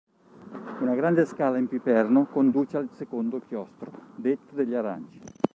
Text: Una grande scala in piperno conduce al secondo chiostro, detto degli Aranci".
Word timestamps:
Una 0.79 0.95
grande 0.95 1.25
scala 1.27 1.59
in 1.59 1.67
piperno 1.67 2.25
conduce 2.25 2.75
al 2.75 2.89
secondo 2.91 3.39
chiostro, 3.39 3.91
detto 4.15 4.55
degli 4.55 4.73
Aranci". 4.73 5.21